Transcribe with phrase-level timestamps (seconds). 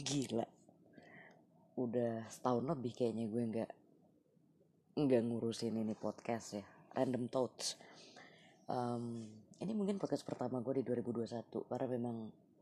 [0.00, 0.48] gila.
[1.76, 3.70] Udah setahun lebih kayaknya gue nggak
[5.00, 6.64] nggak ngurusin ini podcast ya.
[6.96, 7.76] Random thoughts.
[8.66, 9.28] Um,
[9.60, 12.16] ini mungkin podcast pertama gue di 2021 karena memang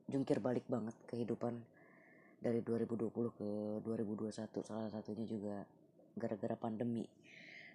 [0.08, 1.54] jungkir balik banget kehidupan
[2.38, 3.48] dari 2020 ke
[3.84, 4.32] 2021
[4.64, 5.62] salah satunya juga
[6.18, 7.06] gara-gara pandemi.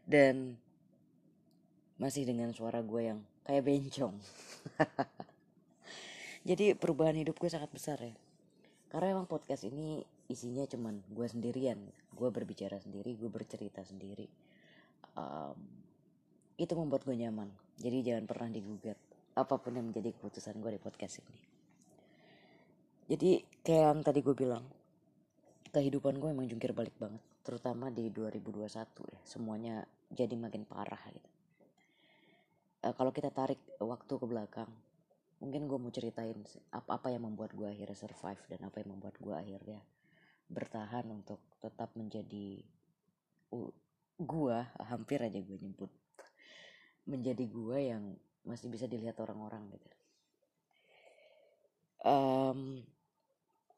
[0.04, 0.59] Dan
[1.95, 4.16] masih dengan suara gue yang kayak bencong.
[6.50, 8.11] Jadi perubahan hidup gue sangat besar ya
[8.94, 11.82] karena emang podcast ini isinya cuman gue sendirian.
[12.14, 14.29] Gue berbicara sendiri gue bercerita sendiri.
[15.18, 15.57] Um,
[16.61, 17.50] itu membuat gue nyaman.
[17.82, 19.02] Jadi jangan pernah digugat
[19.33, 21.42] apa pun yang menjadi keputusan gue di podcast ini.
[23.10, 24.61] Jadi kayak yang tadi gue bilang
[25.74, 28.69] kehidupan gue emang jungkir balik banget terutama di 2021
[29.10, 29.75] ya semuanya
[30.14, 31.30] jadi makin parah gitu.
[32.86, 34.69] Uh, kalau kita tarik waktu ke belakang
[35.44, 36.39] mungkin gue mau ceritain
[36.72, 39.83] apa-apa yang membuat gue akhirnya survive dan apa yang membuat gue akhirnya
[40.47, 42.64] bertahan untuk tetap menjadi
[44.23, 44.58] gue
[44.91, 45.91] hampir aja gue nyebut
[47.03, 48.16] menjadi gue yang
[48.47, 49.88] masih bisa dilihat orang-orang gitu.
[52.03, 52.83] Um,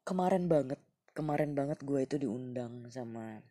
[0.06, 0.78] kemarin banget
[1.18, 3.42] kemarin banget gue itu diundang sama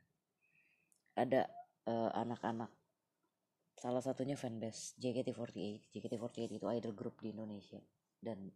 [1.18, 1.46] ada
[1.86, 2.70] uh, anak-anak
[3.78, 7.78] salah satunya fanbase JKT48 JKT48 itu idol group di Indonesia
[8.24, 8.48] dan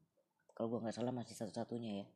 [0.56, 2.06] kalau gue nggak salah masih satu-satunya ya.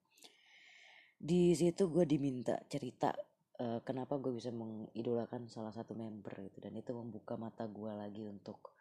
[1.22, 3.14] Di situ gue diminta cerita
[3.62, 6.58] uh, kenapa gue bisa mengidolakan salah satu member gitu.
[6.58, 8.74] Dan itu membuka mata gue lagi untuk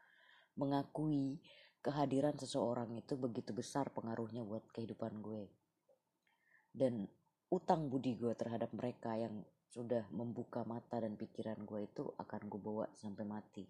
[0.58, 1.38] mengakui
[1.84, 5.46] kehadiran seseorang itu begitu besar pengaruhnya buat kehidupan gue.
[6.74, 7.06] Dan
[7.52, 12.60] utang budi gue terhadap mereka yang sudah membuka mata dan pikiran gue itu akan gue
[12.60, 13.64] bawa sampai mati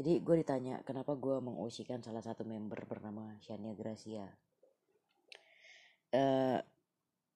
[0.00, 4.24] jadi gue ditanya kenapa gue mengosikan salah satu member bernama Shania Gracia?
[6.08, 6.56] Uh,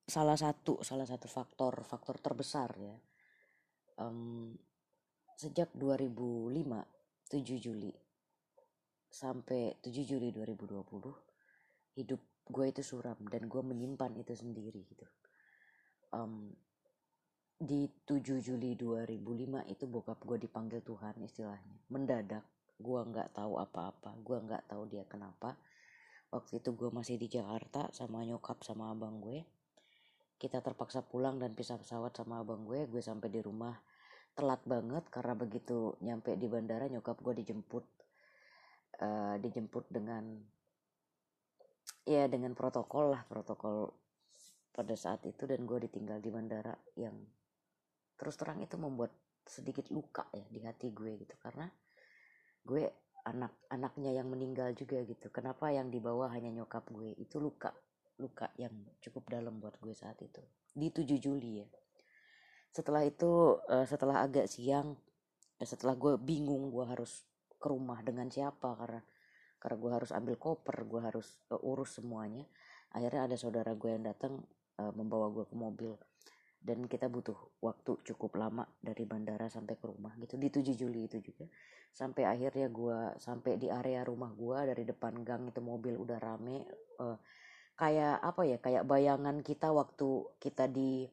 [0.09, 2.97] salah satu salah satu faktor faktor terbesar ya
[4.01, 4.57] um,
[5.37, 6.57] sejak 2005
[7.29, 7.93] 7 Juli
[9.13, 15.07] sampai 7 Juli 2020 hidup gue itu suram dan gue menyimpan itu sendiri gitu.
[16.17, 16.49] Um,
[17.61, 19.21] di 7 Juli 2005
[19.69, 25.05] itu bokap gue dipanggil Tuhan istilahnya mendadak gue nggak tahu apa-apa gue nggak tahu dia
[25.07, 25.55] kenapa.
[26.35, 29.47] Waktu itu gue masih di Jakarta sama nyokap sama abang gue.
[30.35, 33.79] Kita terpaksa pulang dan pisah pesawat sama abang gue gue sampai di rumah.
[34.35, 37.87] Telat banget karena begitu nyampe di bandara nyokap gue dijemput
[38.99, 40.43] uh, dijemput dengan
[42.05, 43.95] ya dengan protokol lah protokol
[44.75, 47.15] pada saat itu dan gue ditinggal di bandara yang
[48.19, 49.15] terus terang itu membuat
[49.47, 51.35] sedikit luka ya di hati gue gitu.
[51.39, 51.69] Karena
[52.65, 52.89] gue
[53.25, 55.33] anak-anaknya yang meninggal juga gitu.
[55.33, 57.17] Kenapa yang dibawa hanya nyokap gue?
[57.17, 57.73] Itu luka
[58.21, 60.41] luka yang cukup dalam buat gue saat itu.
[60.71, 61.69] Di 7 Juli ya.
[62.75, 64.95] Setelah itu uh, setelah agak siang
[65.59, 67.25] uh, setelah gue bingung gue harus
[67.59, 69.01] ke rumah dengan siapa karena
[69.57, 72.45] karena gue harus ambil koper gue harus uh, urus semuanya.
[72.95, 74.39] Akhirnya ada saudara gue yang datang
[74.75, 75.95] membawa gue ke mobil
[76.65, 80.41] dan kita butuh waktu cukup lama dari bandara sampai ke rumah gitu.
[80.41, 81.45] Di 7 Juli itu juga.
[81.93, 86.65] Sampai akhirnya gue sampai di area rumah gue dari depan gang itu mobil udah rame
[87.05, 87.21] uh,
[87.77, 91.05] kayak apa ya kayak bayangan kita waktu kita di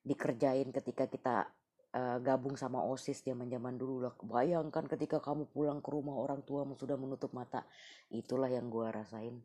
[0.00, 1.52] dikerjain ketika kita
[1.92, 4.16] uh, gabung sama osis zaman zaman dulu lah.
[4.16, 7.68] Bayangkan ketika kamu pulang ke rumah orang tuamu sudah menutup mata.
[8.08, 9.36] Itulah yang gue rasain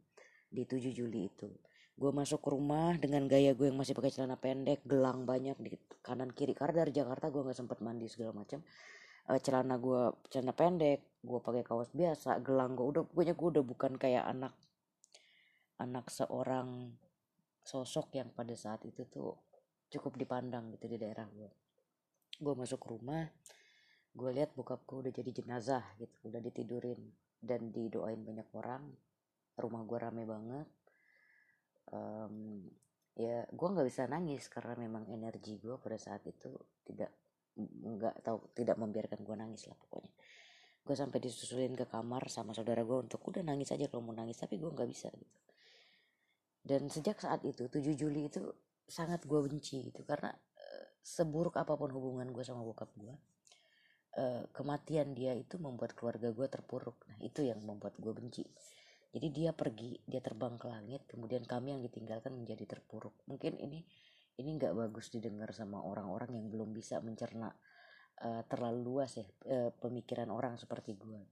[0.47, 1.51] di 7 Juli itu
[1.95, 5.79] gue masuk ke rumah dengan gaya gue yang masih pakai celana pendek gelang banyak di
[6.03, 6.51] kanan kiri.
[6.51, 8.59] Karena dari Jakarta gue nggak sempet mandi segala macam
[9.31, 13.63] uh, celana gue celana pendek gue pakai kaos biasa gelang gue udah pokoknya gue udah
[13.65, 14.53] bukan kayak anak
[15.81, 16.93] anak seorang
[17.65, 19.33] sosok yang pada saat itu tuh
[19.89, 21.49] cukup dipandang gitu di daerah gue
[22.35, 23.25] gue masuk ke rumah
[24.15, 27.01] gue lihat bokap gue udah jadi jenazah gitu udah ditidurin
[27.45, 28.83] dan didoain banyak orang.
[29.55, 30.67] Rumah gue rame banget
[31.91, 32.65] um,
[33.15, 36.51] ya gue nggak bisa nangis karena memang energi gue pada saat itu
[36.83, 37.11] tidak
[37.55, 40.11] nggak tahu tidak membiarkan gue nangis lah pokoknya.
[40.85, 44.37] Gue sampai disusulin ke kamar sama saudara gue untuk udah nangis aja kalau mau nangis
[44.37, 45.39] tapi gue nggak bisa gitu.
[46.65, 48.41] Dan sejak saat itu 7 Juli itu
[48.85, 53.13] sangat gue benci gitu karena uh, seburuk apa pun hubungan gue sama bokap gue
[54.17, 57.05] uh, kematian dia itu membuat keluarga gue terpuruk.
[57.11, 58.43] Nah itu yang membuat gue benci
[59.15, 63.15] jadi dia pergi dia terbang ke langit kemudian kami yang ditinggalkan menjadi terpuruk.
[63.31, 63.79] Mungkin ini
[64.35, 67.47] ini nggak bagus didengar sama orang-orang yang belum bisa mencerna
[68.19, 71.23] uh, terlalu luas ya uh, pemikiran orang seperti gue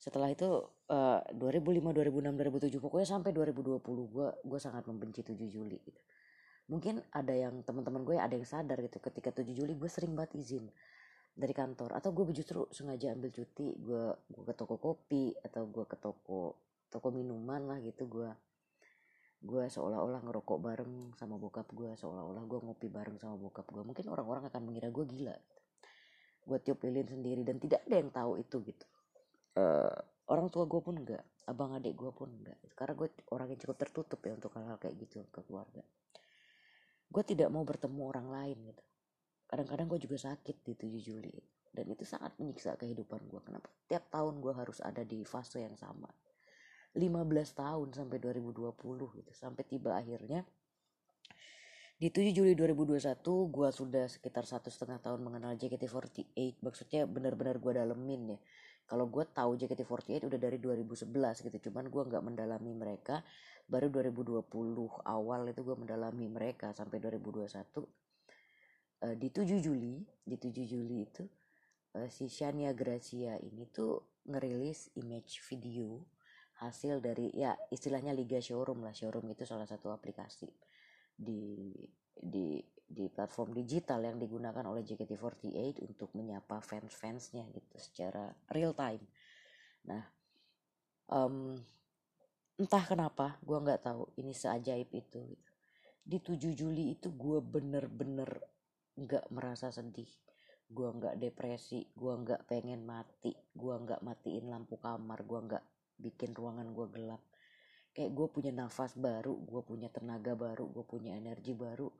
[0.00, 0.48] setelah itu
[0.88, 6.00] uh, 2005 2006 2007 pokoknya sampai 2020 gue gue sangat membenci 7 Juli gitu.
[6.72, 10.40] Mungkin ada yang teman-teman gue ada yang sadar gitu ketika 7 Juli gue sering banget
[10.40, 10.64] izin
[11.36, 11.92] dari kantor.
[11.92, 16.56] Atau gue justru sengaja ambil cuti gue gue ke toko kopi atau gue ke toko
[16.90, 18.30] toko minuman lah gitu gue
[19.40, 24.04] gue seolah-olah ngerokok bareng sama bokap gue seolah-olah gue ngopi bareng sama bokap gue mungkin
[24.12, 25.60] orang-orang akan mengira gue gila gitu.
[26.44, 28.86] gue tiup lilin sendiri dan tidak ada yang tahu itu gitu.
[29.56, 29.92] Uh,
[30.28, 33.76] orang tua gue pun enggak abang adik gue pun enggak karena gue orang yang cukup
[33.80, 35.80] tertutup ya untuk hal-hal kayak gitu ke keluarga.
[37.08, 38.84] Gue tidak mau bertemu orang lain gitu.
[39.48, 41.34] Kadang-kadang gue juga sakit di 7 Juli
[41.72, 43.72] dan itu sangat menyiksa kehidupan gue kenapa?
[43.88, 46.10] Tiap tahun gue harus ada di fase yang sama
[46.96, 48.74] 15 tahun sampai 2020
[49.20, 49.30] gitu.
[49.34, 50.42] Sampai tiba akhirnya
[52.00, 53.20] di 7 Juli 2021
[53.52, 58.38] gue sudah sekitar satu setengah tahun mengenal JKT48 maksudnya benar-benar gue dalemin ya.
[58.88, 61.70] Kalau gue tahu JKT48 udah dari 2011 gitu.
[61.70, 63.22] Cuman gue nggak mendalami mereka.
[63.70, 64.50] Baru 2020
[65.06, 68.00] awal itu gue mendalami mereka sampai 2021
[69.00, 71.24] uh, eh, di 7 Juli di 7 Juli itu
[71.96, 76.04] uh, si Shania Gracia ini tuh ngerilis image video
[76.60, 80.48] hasil dari ya istilahnya Liga Showroom lah Showroom itu salah satu aplikasi
[81.16, 81.72] di
[82.12, 82.60] di
[82.90, 89.06] di platform digital yang digunakan oleh JKT48 untuk menyapa fans-fansnya gitu secara real time.
[89.86, 90.02] Nah,
[91.06, 91.54] um,
[92.58, 95.22] entah kenapa gue nggak tahu ini seajaib itu.
[95.22, 95.48] Gitu.
[96.02, 98.42] Di 7 Juli itu gue bener-bener
[98.98, 100.10] nggak merasa sedih,
[100.66, 105.64] gue nggak depresi, gue nggak pengen mati, gue nggak matiin lampu kamar, gue nggak
[106.00, 107.22] bikin ruangan gue gelap.
[107.92, 111.92] Kayak gue punya nafas baru, gue punya tenaga baru, gue punya energi baru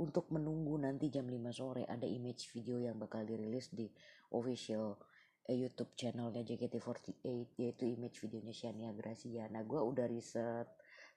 [0.00, 3.84] untuk menunggu nanti jam 5 sore ada image video yang bakal dirilis di
[4.32, 4.96] official
[5.44, 9.44] uh, YouTube channelnya JKT48 yaitu image videonya Shania Gracia.
[9.52, 10.68] Nah gue udah riset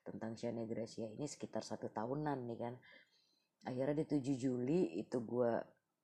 [0.04, 2.74] tentang Shania Gracia ini sekitar satu tahunan nih kan.
[3.64, 5.52] Akhirnya di 7 Juli itu gue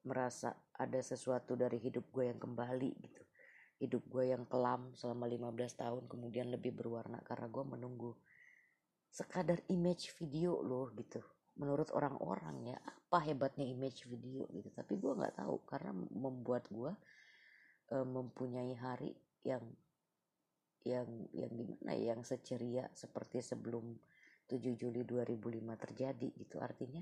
[0.09, 3.23] merasa ada sesuatu dari hidup gue yang kembali gitu.
[3.81, 8.13] Hidup gue yang kelam selama 15 tahun kemudian lebih berwarna karena gue menunggu
[9.09, 11.25] sekadar image video loh gitu.
[11.57, 14.69] Menurut orang-orang ya apa hebatnya image video gitu.
[14.71, 16.93] Tapi gue nggak tahu karena membuat gue
[17.97, 19.65] uh, mempunyai hari yang
[20.85, 23.97] yang yang gimana ya yang seceria seperti sebelum
[24.49, 26.57] 7 Juli 2005 terjadi gitu.
[26.61, 27.01] Artinya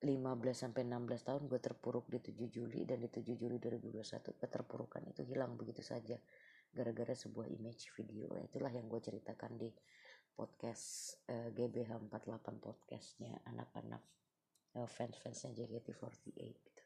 [0.00, 0.16] 15
[0.56, 5.20] sampai 16 tahun gue terpuruk di 7 Juli dan di 7 Juli 2021 keterpurukan itu
[5.28, 6.16] hilang begitu saja
[6.72, 9.68] gara-gara sebuah image video itulah yang gue ceritakan di
[10.40, 14.00] podcast uh, GBH 48 podcastnya anak-anak
[14.80, 16.82] uh, fans-fansnya JKT48 gitu.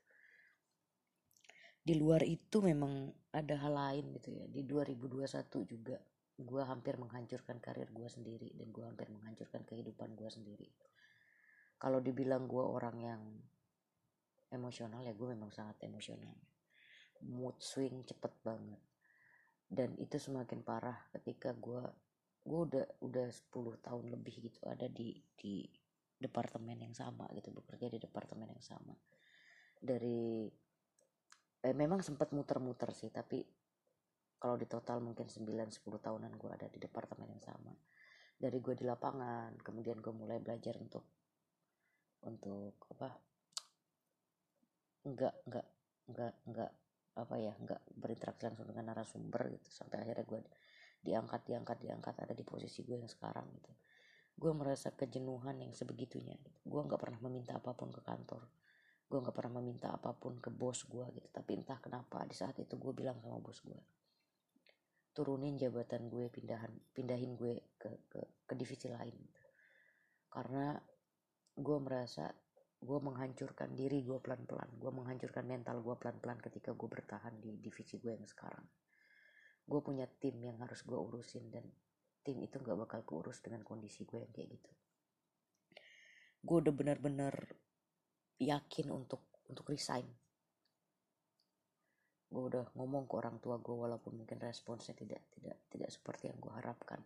[1.84, 4.48] Di luar itu memang ada hal lain gitu ya.
[4.48, 5.28] Di 2021
[5.68, 6.00] juga
[6.34, 10.66] gue hampir menghancurkan karir gue sendiri dan gue hampir menghancurkan kehidupan gue sendiri.
[11.78, 13.22] Kalau dibilang gue orang yang
[14.50, 16.34] emosional ya gue memang sangat emosional.
[17.24, 18.80] Mood swing cepet banget.
[19.64, 21.82] Dan itu semakin parah ketika gue
[22.44, 25.64] gue udah udah 10 tahun lebih gitu ada di di
[26.20, 28.92] departemen yang sama gitu bekerja di departemen yang sama
[29.80, 30.44] dari
[31.64, 33.40] eh, memang sempat muter-muter sih tapi
[34.36, 37.72] kalau di total mungkin 9-10 tahunan gue ada di departemen yang sama
[38.36, 41.23] dari gue di lapangan kemudian gue mulai belajar untuk
[42.24, 43.14] untuk apa
[45.04, 45.66] enggak enggak
[46.08, 46.72] enggak enggak
[47.14, 50.40] apa ya enggak berinteraksi langsung dengan narasumber gitu sampai akhirnya gue
[51.04, 53.72] diangkat diangkat diangkat ada di posisi gue yang sekarang gitu
[54.34, 56.58] gue merasa kejenuhan yang sebegitunya gitu.
[56.66, 58.42] gue nggak pernah meminta apa pun ke kantor
[59.06, 62.58] gue nggak pernah meminta apa pun ke bos gue gitu tapi entah kenapa di saat
[62.58, 63.78] itu gue bilang sama bos gue
[65.14, 69.42] turunin jabatan gue pindahan pindahin gue ke ke, ke divisi lain gitu.
[70.34, 70.74] karena
[71.54, 72.34] gue merasa
[72.84, 74.76] gue menghancurkan diri gue pelan-pelan.
[74.76, 78.66] Gue menghancurkan mental gue pelan-pelan ketika gue bertahan di divisi gue yang sekarang.
[79.64, 81.64] Gue punya tim yang harus gue urusin dan
[82.20, 84.70] tim itu gak bakal keurus dengan kondisi gue yang kayak gitu.
[86.44, 87.34] Gue udah benar-benar
[88.36, 90.04] yakin untuk untuk resign.
[92.28, 96.36] Gue udah ngomong ke orang tua gue walaupun mungkin responsnya tidak tidak tidak seperti yang
[96.36, 97.00] gue harapkan.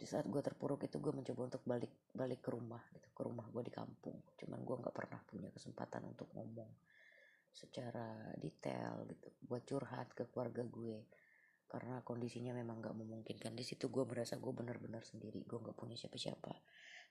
[0.00, 3.44] Di saat gue terpuruk itu gue mencoba untuk balik balik ke rumah gitu ke rumah
[3.52, 4.16] gue di kampung.
[4.40, 6.72] Cuman gue nggak pernah punya kesempatan untuk ngomong
[7.52, 11.04] secara detail gitu buat curhat ke keluarga gue.
[11.68, 13.54] Karena kondisinya memang gak memungkinkan.
[13.54, 16.50] Di situ gue merasa gue benar-benar sendiri gue gak punya siapa-siapa.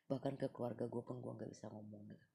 [0.10, 2.28] Bahkan ke keluarga gue pun gue gak bisa ngomong gitu.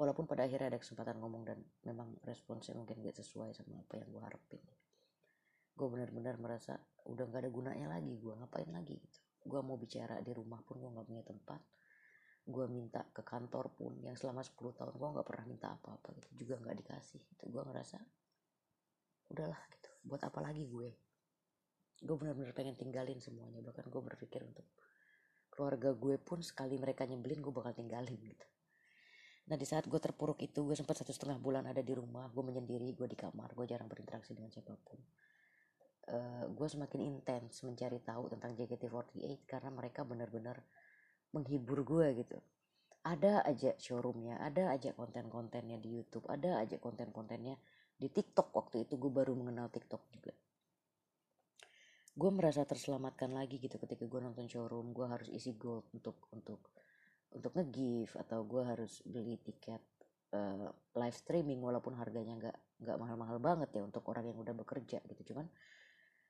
[0.00, 4.08] Walaupun pada akhirnya ada kesempatan ngomong dan memang responsnya mungkin gak sesuai sama apa yang
[4.08, 4.62] gue harapin
[5.78, 6.74] gue benar-benar merasa
[7.06, 9.18] udah gak ada gunanya lagi gue ngapain lagi gitu.
[9.46, 11.60] Gue mau bicara di rumah pun gue gak punya tempat.
[12.42, 16.28] Gue minta ke kantor pun yang selama 10 tahun gue nggak pernah minta apa-apa gitu
[16.32, 18.00] juga nggak dikasih itu gue ngerasa
[19.28, 20.88] udahlah gitu buat apa lagi gue?
[22.00, 24.64] Gue benar-benar pengen tinggalin semuanya bahkan gue berpikir untuk
[25.52, 28.46] keluarga gue pun sekali mereka nyebelin gue bakal tinggalin gitu.
[29.52, 32.40] Nah di saat gue terpuruk itu gue sempat satu setengah bulan ada di rumah gue
[32.40, 34.96] menyendiri gue di kamar gue jarang berinteraksi dengan siapa pun
[36.08, 40.60] uh, gue semakin intens mencari tahu tentang JKT48 karena mereka benar-benar
[41.32, 42.38] menghibur gue gitu.
[43.04, 47.56] Ada aja showroomnya ada aja konten-kontennya di YouTube ada aja konten-kontennya
[47.96, 48.52] di TikTok.
[48.52, 50.32] Waktu itu gue baru mengenal TikTok juga.
[52.18, 54.90] Gue merasa terselamatkan lagi gitu ketika gue nonton showroom.
[54.90, 56.60] Gue harus isi gold untuk untuk
[57.28, 59.84] untuk nge-give atau gue harus beli tiket
[60.32, 64.98] uh, live streaming walaupun harganya nggak nggak mahal-mahal banget ya untuk orang yang udah bekerja
[65.04, 65.34] gitu.
[65.34, 65.46] Cuman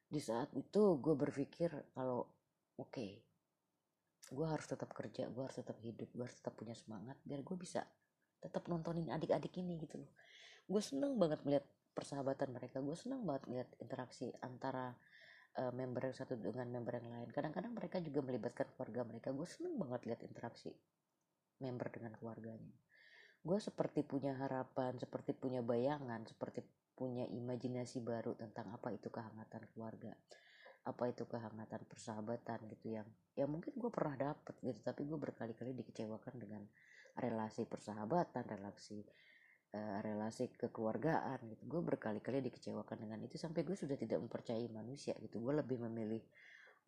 [0.09, 2.25] di saat itu gue berpikir kalau
[2.81, 3.21] oke okay,
[4.33, 7.57] gue harus tetap kerja gue harus tetap hidup gue harus tetap punya semangat biar gue
[7.61, 7.85] bisa
[8.39, 10.11] tetap nontonin adik-adik ini gitu loh.
[10.69, 14.95] Gue seneng banget melihat persahabatan mereka gue seneng banget melihat interaksi antara
[15.59, 17.29] uh, member yang satu dengan member yang lain.
[17.35, 20.71] Kadang-kadang mereka juga melibatkan keluarga mereka gue seneng banget lihat interaksi
[21.59, 22.75] member dengan keluarganya.
[23.43, 26.63] Gue seperti punya harapan seperti punya bayangan seperti
[26.99, 30.11] punya imajinasi baru tentang apa itu kehangatan keluarga
[30.83, 33.07] apa itu kehangatan persahabatan gitu yang
[33.39, 36.63] ya mungkin gue pernah dapet gitu tapi gue berkali-kali dikecewakan dengan
[37.19, 39.05] relasi persahabatan relasi
[39.75, 41.63] uh, relasi kekeluargaan gitu.
[41.69, 45.43] Gue berkali-kali dikecewakan dengan itu sampai gue sudah tidak mempercayai manusia gitu.
[45.43, 46.23] Gue lebih memilih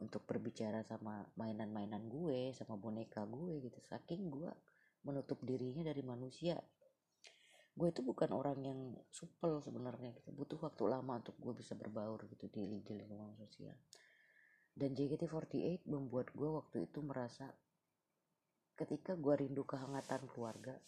[0.00, 3.78] untuk berbicara sama mainan-mainan gue sama boneka gue gitu.
[3.84, 4.50] Saking gue
[5.04, 6.56] menutup dirinya dari manusia
[7.70, 8.80] gue itu bukan orang yang
[9.14, 10.34] supel sebenarnya gitu.
[10.34, 13.76] Butuh waktu lama untuk gue bisa berbaur gitu di, lingkungan sosial.
[14.74, 17.50] Dan JKT48 membuat gue waktu itu merasa
[18.74, 20.80] ketika gue rindu kehangatan keluarga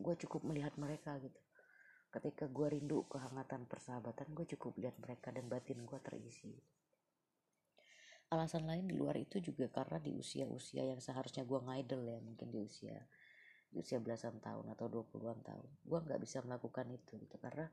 [0.00, 1.40] gue cukup melihat mereka gitu.
[2.10, 6.56] Ketika gue rindu kehangatan persahabatan gue cukup lihat mereka dan batin gue terisi.
[8.30, 12.48] Alasan lain di luar itu juga karena di usia-usia yang seharusnya gue ngidol ya mungkin
[12.50, 12.98] di usia
[13.70, 15.68] di usia belasan tahun atau 20-an tahun.
[15.86, 17.70] Gue nggak bisa melakukan itu gitu karena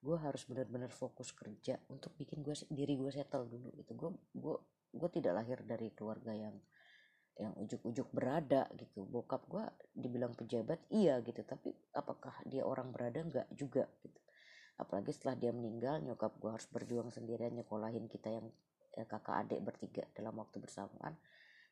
[0.00, 3.92] gue harus benar-benar fokus kerja untuk bikin gue diri gue settle dulu gitu.
[3.94, 4.56] Gue gue
[4.90, 6.56] gue tidak lahir dari keluarga yang
[7.36, 9.04] yang ujuk-ujuk berada gitu.
[9.04, 11.44] Bokap gue dibilang pejabat iya gitu.
[11.44, 13.20] Tapi apakah dia orang berada?
[13.20, 14.20] Nggak juga gitu.
[14.80, 18.48] Apalagi setelah dia meninggal nyokap gue harus berjuang sendirian nyekolahin kita yang
[18.96, 21.20] eh, kakak adik bertiga dalam waktu bersamaan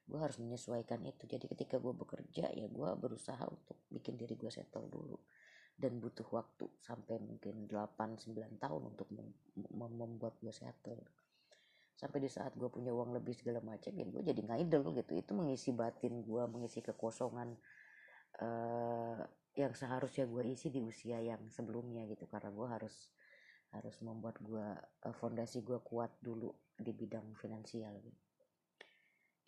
[0.09, 1.29] gue harus menyesuaikan itu.
[1.29, 5.21] Jadi ketika gue bekerja ya gue berusaha untuk bikin diri gue settle dulu.
[5.79, 11.05] Dan butuh waktu sampai mungkin 8-9 tahun untuk mem mem membuat gue settle.
[11.95, 15.13] Sampai di saat gue punya uang lebih segala macam ya gue jadi ngidol gitu.
[15.15, 17.55] Itu mengisi batin gue mengisi kekosongan
[18.43, 19.21] uh,
[19.55, 22.25] yang seharusnya gue isi di usia yang sebelumnya gitu.
[22.27, 23.13] Karena gue harus
[23.77, 24.67] harus membuat gue
[25.05, 26.49] uh, fondasi gue kuat dulu
[26.81, 28.28] di bidang finansial gitu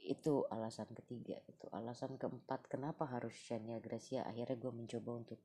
[0.04, 1.66] itu alasan ketiga itu.
[1.72, 4.24] Alasan keempat kenapa harus Shania Gracia?
[4.24, 5.40] Akhirnya gue mencoba untuk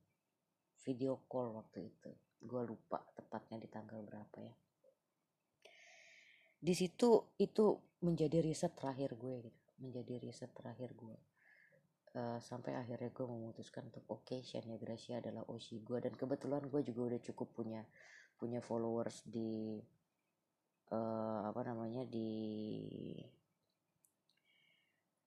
[0.84, 2.10] video call waktu itu.
[2.40, 4.54] Gue lupa tepatnya di tanggal berapa ya.
[6.56, 9.62] Di situ itu menjadi riset terakhir gue gitu.
[9.76, 11.16] Menjadi riset terakhir gue
[12.16, 16.64] uh, sampai akhirnya gue memutuskan untuk oke okay, Shania Gracia adalah OC gue dan kebetulan
[16.66, 17.82] gue juga udah cukup punya
[18.36, 19.80] punya followers di
[20.92, 22.28] uh, apa namanya di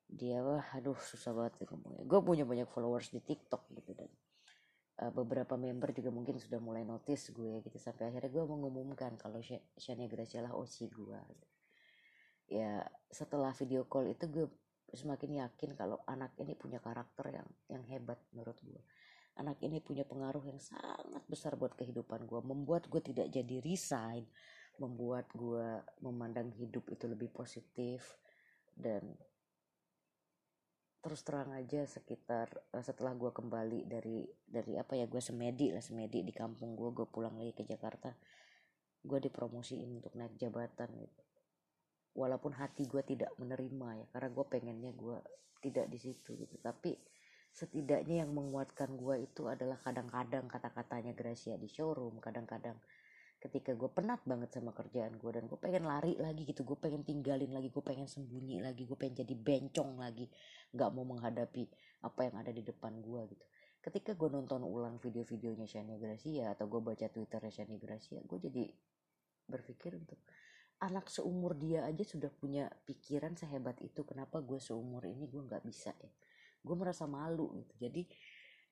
[0.09, 2.03] dia wah aduh susah banget ya ngomongnya.
[2.09, 4.09] Gue punya banyak followers di TikTok gitu dan
[5.05, 7.77] uh, beberapa member juga mungkin sudah mulai notice gue gitu.
[7.77, 9.39] Sampai akhirnya gue mengumumkan kalau
[9.77, 11.21] Shania Gracia lah OC gue
[12.49, 12.81] ya
[13.13, 14.49] setelah video call itu gue
[14.89, 18.81] semakin yakin kalau anak ini punya karakter yang yang hebat menurut gue
[19.39, 24.27] anak ini punya pengaruh yang sangat besar buat kehidupan gue membuat gue tidak jadi resign.
[24.79, 28.19] Membuat gue memandang hidup itu lebih positif
[28.75, 29.15] dan
[30.99, 35.79] terus terang aja sekitar uh, setelah gue kembali dari dari apa ya gue semedi lah
[35.79, 38.11] semedi di kampung gue gue pulang lagi ke Jakarta
[39.03, 41.23] gue dipromosiin untuk naik jabatan gitu.
[42.19, 45.17] Walaupun hati gue tidak menerima ya karena gue pengennya gue
[45.63, 46.55] tidak di situ gitu.
[46.59, 46.91] Tapi
[47.49, 52.75] setidaknya yang menguatkan gue itu adalah kadang-kadang kata-katanya Gracia di showroom kadang-kadang
[53.39, 57.07] ketika gue penat banget sama kerjaan gue dan gue pengen lari lagi gitu gue pengen
[57.07, 60.27] tinggalin lagi gue pengen sembunyi lagi gue pengen jadi bencong lagi
[60.75, 61.63] nggak mau menghadapi
[62.03, 63.45] apa yang ada di depan gue gitu.
[63.79, 68.63] Ketika gue nonton ulang video-videonya Shania Gracia atau gue baca twitternya Shania Gracia gue jadi
[69.47, 70.19] berpikir untuk
[70.83, 75.63] anak seumur dia aja sudah punya pikiran sehebat itu kenapa gue seumur ini gue nggak
[75.63, 76.11] bisa ya?
[76.59, 77.87] Gue merasa malu gitu.
[77.87, 78.03] Jadi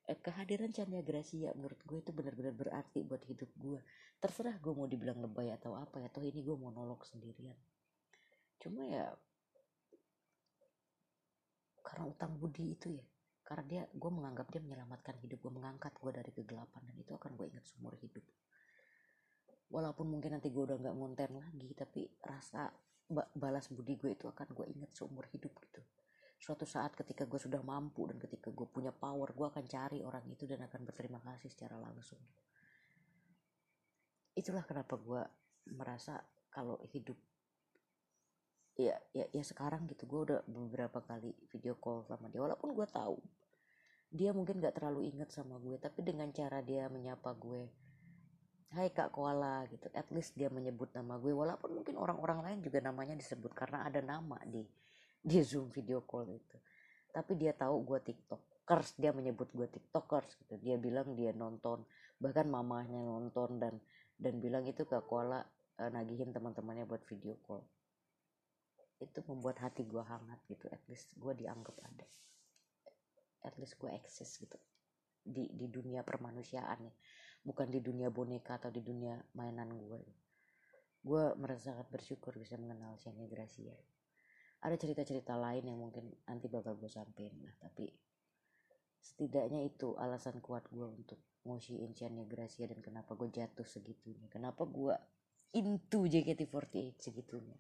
[0.07, 3.83] kehadiran Chania Gracia menurut gue itu benar-benar berarti buat hidup gue.
[4.23, 7.55] Terserah gue mau dibilang lebay atau apa ya toh ini gue monolog sendirian.
[8.55, 9.11] Cuma ya
[11.83, 13.03] karena utang budi itu ya
[13.47, 17.31] karena dia gue menganggap dia menyelamatkan hidup gue mengangkat gue dari kegelapan dan itu akan
[17.35, 18.23] gue ingat seumur hidup.
[19.67, 22.71] Walaupun mungkin nanti gue udah nggak ngonten lagi tapi rasa
[23.11, 25.83] balas budi gue itu akan gue ingat seumur hidup gitu
[26.37, 30.23] suatu saat ketika gue sudah mampu dan ketika gue punya power gue akan cari orang
[30.29, 32.21] itu dan akan berterima kasih secara langsung.
[34.37, 35.21] Itulah kenapa gue
[35.73, 36.21] merasa
[36.53, 37.17] kalau hidup
[38.77, 42.85] ya ya ya sekarang gitu gue udah beberapa kali video call sama dia walaupun gue
[42.85, 43.17] tahu
[44.13, 47.67] dia mungkin gak terlalu inget sama gue tapi dengan cara dia menyapa gue
[48.67, 52.83] Hai kak koala gitu at least dia menyebut nama gue walaupun mungkin orang-orang lain juga
[52.83, 54.61] namanya disebut karena ada nama di
[55.21, 56.57] di zoom video call itu.
[57.11, 60.55] Tapi dia tahu gue tiktokers dia menyebut gue tiktokers gitu.
[60.61, 61.83] Dia bilang dia nonton
[62.17, 63.77] bahkan mamahnya nonton dan
[64.17, 65.45] dan bilang itu kak koala
[65.77, 67.65] uh, nagihin teman-temannya buat video call.
[68.97, 70.65] Itu membuat hati gue hangat gitu.
[70.73, 72.07] At least gue dianggap ada.
[73.45, 74.57] At least gue eksis gitu.
[75.21, 76.93] Di di dunia permanusiaan ya.
[77.45, 80.01] Bukan di dunia boneka atau di dunia mainan gue
[81.07, 83.71] gue merasa sangat bersyukur bisa mengenal Shania Gracia
[84.63, 87.89] ada cerita-cerita lain yang mungkin nanti bakal gue sampein lah tapi
[89.01, 94.27] setidaknya itu alasan kuat gue untuk ngosiin Shania Gracia dan kenapa gue jatuh segitunya.
[94.27, 94.91] Kenapa gue
[95.55, 97.55] into JKT48 segitunya.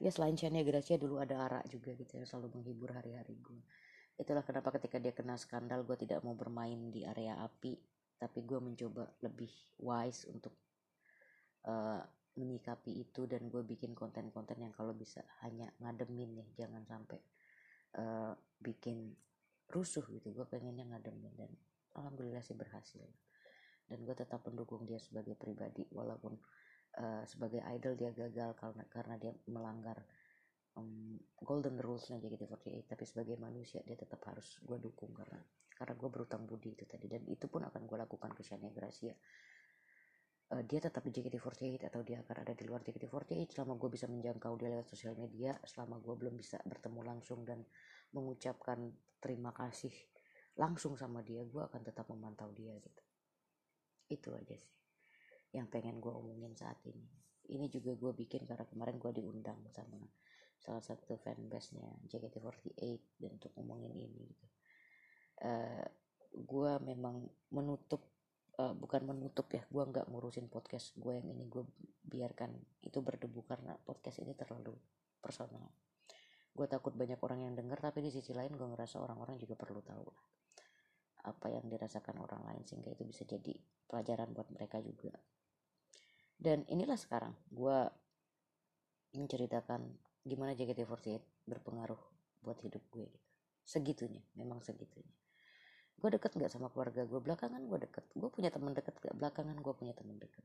[0.00, 3.60] Ya selain Shania Gracia dulu ada Ara juga gitu yang selalu menghibur hari-hari gue
[4.16, 7.76] itulah kenapa ketika dia kena skandal gue tidak mau bermain di area api.
[8.16, 10.56] Tapi gue mencoba lebih wise untuk
[11.68, 12.00] uh,
[12.36, 17.18] menyikapi itu dan gue bikin konten-konten yang kalau bisa hanya ngademin ya jangan sampai
[17.96, 19.16] uh, bikin
[19.72, 20.30] rusuh gitu.
[20.36, 21.50] Gue pengennya ngademin dan
[21.96, 23.08] alhamdulillah sih berhasil.
[23.86, 26.36] Dan gue tetap mendukung dia sebagai pribadi walaupun
[27.00, 29.96] uh, sebagai idol dia gagal karena karena dia melanggar
[30.76, 35.40] um, golden rulesnya JKT48 tapi sebagai manusia dia tetap harus gue dukung karena
[35.76, 37.08] karena gue berutang budi itu tadi.
[37.08, 39.16] Dan itu pun akan gue lakukan ke Shania Gracia
[40.52, 44.06] uh, dia tetap di JKT48 atau dia akan ada di luar JKT48 selama gue bisa
[44.06, 47.66] menjangkau dia lewat sosial media selama gue belum bisa bertemu langsung dan
[48.14, 49.92] mengucapkan terima kasih
[50.56, 53.02] langsung sama dia gue akan tetap memantau dia gitu.
[54.06, 54.74] Itu aja sih
[55.54, 57.06] yang pengen gue omongin saat ini.
[57.46, 60.02] Ini juga gue bikin karena kemarin gue diundang sama
[60.56, 64.46] salah satu fanbase nya JKT48 dan untuk ngomongin ini gitu.
[65.36, 65.86] Uh, eh,
[66.32, 68.15] gue memang menutup
[68.60, 71.64] uh, bukan menutup ya gue nggak ngurusin podcast gue yang ini gue
[72.06, 74.72] biarkan itu berdebu karena podcast ini terlalu
[75.20, 75.68] personal.
[76.56, 79.84] Gue takut banyak orang yang denger tapi di sisi lain gue ngerasa orang-orang juga perlu
[79.84, 80.26] tahu lah
[81.26, 83.50] apa yang dirasakan orang lain sehingga itu bisa jadi
[83.90, 85.10] pelajaran buat mereka juga.
[86.38, 87.78] Dan inilah sekarang gue
[89.18, 89.82] menceritakan
[90.22, 91.98] gimana JKT48 berpengaruh
[92.46, 93.28] buat hidup gue gitu.
[93.66, 95.25] Segitunya memang segitunya
[95.96, 98.04] gue deket nggak sama keluarga gue belakangan gue deket.
[98.12, 100.44] Gue punya teman deket gak belakangan gue punya teman deket.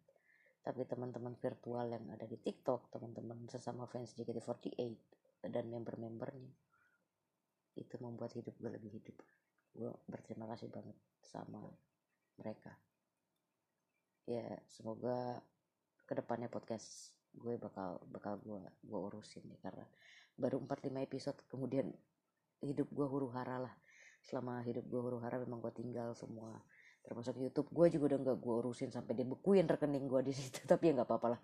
[0.61, 4.79] Tapi teman-teman virtual yang ada di TikTok teman-teman sesama fans JKT48
[5.49, 6.53] dan member-membernya.
[7.75, 9.17] Itu membuat hidup gue lebih hidup.
[9.75, 11.65] Gue berterima kasih banget sama
[12.39, 12.71] mereka.
[14.29, 15.41] Ya semoga
[16.05, 19.87] ke depannya podcast gue bakal bakal gue gue urusin nih karena
[20.35, 21.87] baru 45 episode kemudian
[22.59, 23.73] hidup gue huru hara lah
[24.21, 26.62] selama hidup gue huru hara memang gue tinggal semua.
[27.01, 30.91] Termasuk YouTube gue juga udah nggak gue urusin sampai dibekuin rekening gue di situ tapi
[30.91, 31.41] ya nggak apa-apa lah.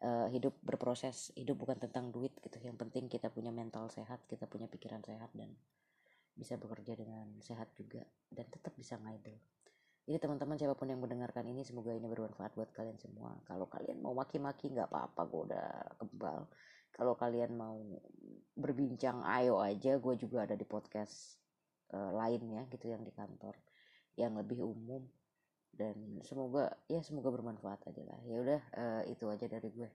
[0.00, 2.56] Uh, hidup berproses hidup bukan tentang duit gitu.
[2.62, 5.52] Yang penting kita punya mental sehat kita punya pikiran sehat dan
[6.32, 8.00] bisa bekerja dengan sehat juga
[8.32, 9.36] dan tetap bisa ngidol
[10.10, 13.36] jadi teman-teman siapa pun yang mendengarkan ini semoga ini bermanfaat buat kalian semua.
[13.44, 15.68] Kalau kalian mau maki-maki nggak apa-apa gue udah
[16.02, 16.40] kebal.
[16.90, 17.78] Kalau kalian mau
[18.58, 21.39] berbincang ayo aja gue juga ada di podcast
[21.94, 23.54] uh, lainnya gitu yang di kantor
[24.18, 25.06] yang lebih umum.
[25.70, 28.20] Dan semoga ya semoga bermanfaat aja lah.
[28.26, 29.90] Ya udah uh, itu aja dari gue.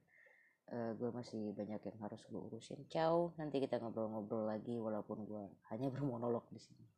[0.66, 2.82] Uh, gue masih banyak yang harus gue urusin.
[2.90, 6.95] Ciao nanti kita ngobrol-ngobrol lagi walaupun gue hanya bermonolog di sini